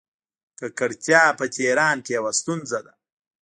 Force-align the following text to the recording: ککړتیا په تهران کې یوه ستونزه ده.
ککړتیا 0.59 1.23
په 1.39 1.45
تهران 1.55 1.97
کې 2.05 2.11
یوه 2.17 2.31
ستونزه 2.39 2.79
ده. 2.85 2.93